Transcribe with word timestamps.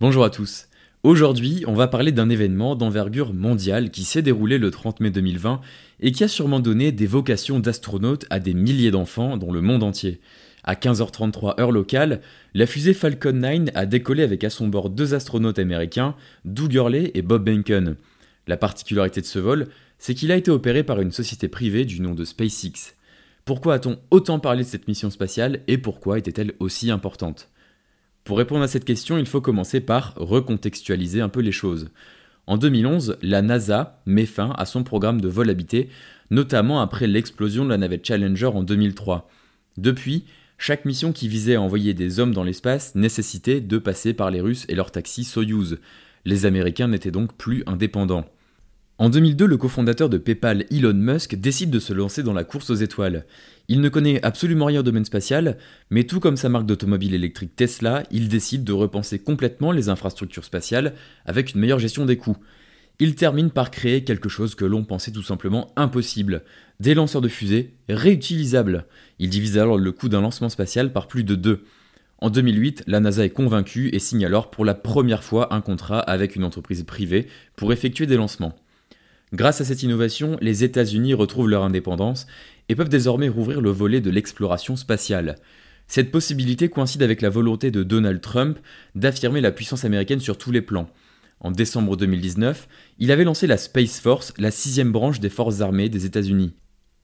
Bonjour 0.00 0.24
à 0.24 0.30
tous. 0.30 0.66
Aujourd'hui, 1.02 1.62
on 1.66 1.74
va 1.74 1.86
parler 1.86 2.10
d'un 2.10 2.30
événement 2.30 2.74
d'envergure 2.74 3.34
mondiale 3.34 3.90
qui 3.90 4.04
s'est 4.04 4.22
déroulé 4.22 4.56
le 4.56 4.70
30 4.70 5.00
mai 5.00 5.10
2020 5.10 5.60
et 6.00 6.10
qui 6.10 6.24
a 6.24 6.28
sûrement 6.28 6.60
donné 6.60 6.90
des 6.90 7.06
vocations 7.06 7.60
d'astronautes 7.60 8.24
à 8.30 8.40
des 8.40 8.54
milliers 8.54 8.90
d'enfants 8.90 9.36
dans 9.36 9.52
le 9.52 9.60
monde 9.60 9.82
entier. 9.82 10.22
À 10.64 10.74
15h33 10.74 11.60
heure 11.60 11.70
locale, 11.70 12.22
la 12.54 12.66
fusée 12.66 12.94
Falcon 12.94 13.34
9 13.34 13.68
a 13.74 13.84
décollé 13.84 14.22
avec 14.22 14.42
à 14.42 14.48
son 14.48 14.68
bord 14.68 14.88
deux 14.88 15.12
astronautes 15.12 15.58
américains, 15.58 16.14
Doug 16.46 16.72
Hurley 16.72 17.10
et 17.12 17.20
Bob 17.20 17.44
Behnken. 17.44 17.96
La 18.46 18.56
particularité 18.56 19.20
de 19.20 19.26
ce 19.26 19.38
vol, 19.38 19.68
c'est 19.98 20.14
qu'il 20.14 20.32
a 20.32 20.36
été 20.36 20.50
opéré 20.50 20.82
par 20.82 21.02
une 21.02 21.12
société 21.12 21.46
privée 21.46 21.84
du 21.84 22.00
nom 22.00 22.14
de 22.14 22.24
SpaceX. 22.24 22.94
Pourquoi 23.44 23.74
a-t-on 23.74 23.98
autant 24.10 24.38
parlé 24.38 24.64
de 24.64 24.68
cette 24.68 24.88
mission 24.88 25.10
spatiale 25.10 25.60
et 25.68 25.76
pourquoi 25.76 26.16
était-elle 26.16 26.54
aussi 26.58 26.90
importante? 26.90 27.50
Pour 28.30 28.38
répondre 28.38 28.62
à 28.62 28.68
cette 28.68 28.84
question, 28.84 29.18
il 29.18 29.26
faut 29.26 29.40
commencer 29.40 29.80
par 29.80 30.14
recontextualiser 30.14 31.20
un 31.20 31.28
peu 31.28 31.40
les 31.40 31.50
choses. 31.50 31.88
En 32.46 32.58
2011, 32.58 33.18
la 33.22 33.42
NASA 33.42 34.00
met 34.06 34.24
fin 34.24 34.54
à 34.56 34.66
son 34.66 34.84
programme 34.84 35.20
de 35.20 35.26
vol 35.26 35.50
habité, 35.50 35.88
notamment 36.30 36.80
après 36.80 37.08
l'explosion 37.08 37.64
de 37.64 37.70
la 37.70 37.76
navette 37.76 38.06
Challenger 38.06 38.46
en 38.46 38.62
2003. 38.62 39.28
Depuis, 39.78 40.26
chaque 40.58 40.84
mission 40.84 41.10
qui 41.10 41.26
visait 41.26 41.56
à 41.56 41.60
envoyer 41.60 41.92
des 41.92 42.20
hommes 42.20 42.32
dans 42.32 42.44
l'espace 42.44 42.94
nécessitait 42.94 43.60
de 43.60 43.78
passer 43.78 44.14
par 44.14 44.30
les 44.30 44.40
Russes 44.40 44.64
et 44.68 44.76
leur 44.76 44.92
taxi 44.92 45.24
Soyuz. 45.24 45.80
Les 46.24 46.46
Américains 46.46 46.86
n'étaient 46.86 47.10
donc 47.10 47.36
plus 47.36 47.64
indépendants. 47.66 48.26
En 49.00 49.08
2002, 49.08 49.46
le 49.46 49.56
cofondateur 49.56 50.10
de 50.10 50.18
PayPal, 50.18 50.66
Elon 50.70 50.92
Musk, 50.92 51.34
décide 51.34 51.70
de 51.70 51.78
se 51.78 51.94
lancer 51.94 52.22
dans 52.22 52.34
la 52.34 52.44
course 52.44 52.68
aux 52.68 52.74
étoiles. 52.74 53.24
Il 53.66 53.80
ne 53.80 53.88
connaît 53.88 54.22
absolument 54.22 54.66
rien 54.66 54.80
au 54.80 54.82
domaine 54.82 55.06
spatial, 55.06 55.56
mais 55.88 56.04
tout 56.04 56.20
comme 56.20 56.36
sa 56.36 56.50
marque 56.50 56.66
d'automobile 56.66 57.14
électrique 57.14 57.56
Tesla, 57.56 58.02
il 58.10 58.28
décide 58.28 58.62
de 58.62 58.74
repenser 58.74 59.18
complètement 59.18 59.72
les 59.72 59.88
infrastructures 59.88 60.44
spatiales 60.44 60.92
avec 61.24 61.54
une 61.54 61.62
meilleure 61.62 61.78
gestion 61.78 62.04
des 62.04 62.18
coûts. 62.18 62.36
Il 62.98 63.14
termine 63.14 63.48
par 63.48 63.70
créer 63.70 64.04
quelque 64.04 64.28
chose 64.28 64.54
que 64.54 64.66
l'on 64.66 64.84
pensait 64.84 65.12
tout 65.12 65.22
simplement 65.22 65.72
impossible, 65.76 66.42
des 66.78 66.92
lanceurs 66.92 67.22
de 67.22 67.28
fusées 67.28 67.72
réutilisables. 67.88 68.84
Il 69.18 69.30
divise 69.30 69.56
alors 69.56 69.78
le 69.78 69.92
coût 69.92 70.10
d'un 70.10 70.20
lancement 70.20 70.50
spatial 70.50 70.92
par 70.92 71.08
plus 71.08 71.24
de 71.24 71.36
deux. 71.36 71.64
En 72.18 72.28
2008, 72.28 72.84
la 72.86 73.00
NASA 73.00 73.24
est 73.24 73.30
convaincue 73.30 73.88
et 73.94 73.98
signe 73.98 74.26
alors 74.26 74.50
pour 74.50 74.66
la 74.66 74.74
première 74.74 75.24
fois 75.24 75.54
un 75.54 75.62
contrat 75.62 76.00
avec 76.00 76.36
une 76.36 76.44
entreprise 76.44 76.82
privée 76.82 77.28
pour 77.56 77.72
effectuer 77.72 78.04
des 78.04 78.18
lancements. 78.18 78.54
Grâce 79.32 79.60
à 79.60 79.64
cette 79.64 79.82
innovation, 79.82 80.36
les 80.40 80.64
États-Unis 80.64 81.14
retrouvent 81.14 81.48
leur 81.48 81.62
indépendance 81.62 82.26
et 82.68 82.74
peuvent 82.74 82.88
désormais 82.88 83.28
rouvrir 83.28 83.60
le 83.60 83.70
volet 83.70 84.00
de 84.00 84.10
l'exploration 84.10 84.76
spatiale. 84.76 85.36
Cette 85.86 86.10
possibilité 86.10 86.68
coïncide 86.68 87.02
avec 87.02 87.20
la 87.20 87.30
volonté 87.30 87.70
de 87.70 87.82
Donald 87.82 88.20
Trump 88.20 88.58
d'affirmer 88.94 89.40
la 89.40 89.52
puissance 89.52 89.84
américaine 89.84 90.20
sur 90.20 90.38
tous 90.38 90.50
les 90.52 90.62
plans. 90.62 90.90
En 91.40 91.50
décembre 91.50 91.96
2019, 91.96 92.68
il 92.98 93.10
avait 93.10 93.24
lancé 93.24 93.46
la 93.46 93.56
Space 93.56 93.98
Force, 93.98 94.32
la 94.36 94.50
sixième 94.50 94.92
branche 94.92 95.20
des 95.20 95.30
forces 95.30 95.60
armées 95.60 95.88
des 95.88 96.06
États-Unis. 96.06 96.54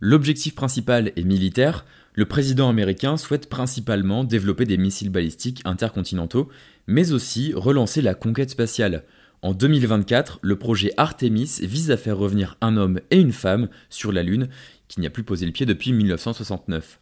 L'objectif 0.00 0.54
principal 0.54 1.12
est 1.14 1.22
militaire, 1.22 1.84
le 2.14 2.26
président 2.26 2.68
américain 2.68 3.16
souhaite 3.16 3.48
principalement 3.48 4.24
développer 4.24 4.64
des 4.64 4.76
missiles 4.76 5.10
balistiques 5.10 5.62
intercontinentaux, 5.64 6.48
mais 6.86 7.12
aussi 7.12 7.52
relancer 7.54 8.02
la 8.02 8.14
conquête 8.14 8.50
spatiale. 8.50 9.04
En 9.44 9.54
2024, 9.54 10.38
le 10.40 10.56
projet 10.56 10.92
Artemis 10.96 11.58
vise 11.62 11.90
à 11.90 11.96
faire 11.96 12.16
revenir 12.16 12.56
un 12.60 12.76
homme 12.76 13.00
et 13.10 13.18
une 13.18 13.32
femme 13.32 13.68
sur 13.90 14.12
la 14.12 14.22
Lune 14.22 14.48
qui 14.86 15.00
n'y 15.00 15.06
a 15.08 15.10
plus 15.10 15.24
posé 15.24 15.46
le 15.46 15.50
pied 15.50 15.66
depuis 15.66 15.92
1969. 15.92 17.00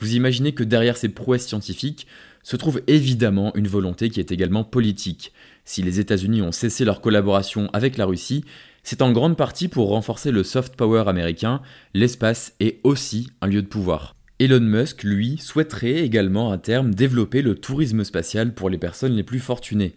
Vous 0.00 0.16
imaginez 0.16 0.52
que 0.52 0.64
derrière 0.64 0.96
ces 0.96 1.08
prouesses 1.08 1.46
scientifiques 1.46 2.08
se 2.42 2.56
trouve 2.56 2.82
évidemment 2.88 3.54
une 3.54 3.68
volonté 3.68 4.10
qui 4.10 4.18
est 4.18 4.32
également 4.32 4.64
politique. 4.64 5.32
Si 5.64 5.82
les 5.82 6.00
États-Unis 6.00 6.42
ont 6.42 6.50
cessé 6.50 6.84
leur 6.84 7.00
collaboration 7.00 7.70
avec 7.72 7.96
la 7.96 8.06
Russie, 8.06 8.44
c'est 8.82 9.00
en 9.00 9.12
grande 9.12 9.36
partie 9.36 9.68
pour 9.68 9.90
renforcer 9.90 10.32
le 10.32 10.42
soft 10.42 10.74
power 10.74 11.04
américain, 11.06 11.62
l'espace 11.94 12.54
est 12.58 12.80
aussi 12.82 13.30
un 13.40 13.46
lieu 13.46 13.62
de 13.62 13.68
pouvoir. 13.68 14.16
Elon 14.40 14.60
Musk, 14.60 15.04
lui, 15.04 15.38
souhaiterait 15.38 16.00
également 16.00 16.50
à 16.50 16.58
terme 16.58 16.92
développer 16.92 17.40
le 17.40 17.54
tourisme 17.54 18.02
spatial 18.02 18.52
pour 18.52 18.68
les 18.68 18.78
personnes 18.78 19.14
les 19.14 19.22
plus 19.22 19.40
fortunées. 19.40 19.94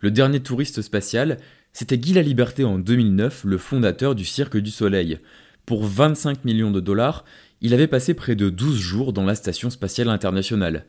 Le 0.00 0.10
dernier 0.10 0.40
touriste 0.40 0.82
spatial, 0.82 1.38
c'était 1.72 1.98
Guy 1.98 2.12
Liberté 2.14 2.64
en 2.64 2.78
2009, 2.78 3.44
le 3.44 3.58
fondateur 3.58 4.14
du 4.14 4.24
Cirque 4.24 4.56
du 4.56 4.70
Soleil. 4.70 5.18
Pour 5.64 5.84
25 5.84 6.44
millions 6.44 6.70
de 6.70 6.80
dollars, 6.80 7.24
il 7.60 7.74
avait 7.74 7.86
passé 7.86 8.14
près 8.14 8.36
de 8.36 8.50
12 8.50 8.78
jours 8.78 9.12
dans 9.12 9.24
la 9.24 9.34
Station 9.34 9.70
spatiale 9.70 10.08
internationale. 10.08 10.86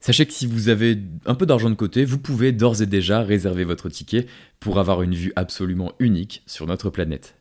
Sachez 0.00 0.24
que 0.24 0.32
si 0.32 0.46
vous 0.46 0.68
avez 0.68 0.98
un 1.26 1.34
peu 1.34 1.44
d'argent 1.44 1.68
de 1.68 1.74
côté, 1.74 2.04
vous 2.04 2.18
pouvez 2.18 2.52
d'ores 2.52 2.80
et 2.80 2.86
déjà 2.86 3.22
réserver 3.22 3.64
votre 3.64 3.90
ticket 3.90 4.26
pour 4.58 4.78
avoir 4.78 5.02
une 5.02 5.14
vue 5.14 5.32
absolument 5.36 5.92
unique 5.98 6.42
sur 6.46 6.66
notre 6.66 6.88
planète. 6.88 7.39